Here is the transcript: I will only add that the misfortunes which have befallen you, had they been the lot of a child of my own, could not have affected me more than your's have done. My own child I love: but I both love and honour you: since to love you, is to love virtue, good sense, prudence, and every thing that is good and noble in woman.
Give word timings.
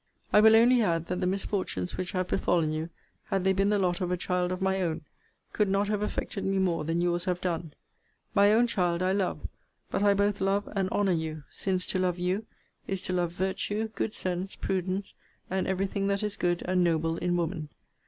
I 0.33 0.41
will 0.41 0.55
only 0.55 0.81
add 0.81 1.05
that 1.09 1.21
the 1.21 1.27
misfortunes 1.27 1.95
which 1.95 2.13
have 2.13 2.27
befallen 2.29 2.71
you, 2.73 2.89
had 3.25 3.43
they 3.43 3.53
been 3.53 3.69
the 3.69 3.77
lot 3.77 4.01
of 4.01 4.09
a 4.09 4.17
child 4.17 4.51
of 4.51 4.59
my 4.59 4.81
own, 4.81 5.01
could 5.53 5.69
not 5.69 5.89
have 5.89 6.01
affected 6.01 6.43
me 6.43 6.57
more 6.57 6.83
than 6.83 7.01
your's 7.01 7.25
have 7.25 7.39
done. 7.39 7.75
My 8.33 8.51
own 8.51 8.65
child 8.65 9.03
I 9.03 9.11
love: 9.11 9.47
but 9.91 10.01
I 10.01 10.15
both 10.15 10.41
love 10.41 10.67
and 10.75 10.89
honour 10.89 11.11
you: 11.11 11.43
since 11.51 11.85
to 11.85 11.99
love 11.99 12.17
you, 12.17 12.47
is 12.87 13.03
to 13.03 13.13
love 13.13 13.31
virtue, 13.33 13.89
good 13.89 14.15
sense, 14.15 14.55
prudence, 14.55 15.13
and 15.51 15.67
every 15.67 15.85
thing 15.85 16.07
that 16.07 16.23
is 16.23 16.35
good 16.35 16.63
and 16.65 16.83
noble 16.83 17.17
in 17.17 17.37
woman. 17.37 17.69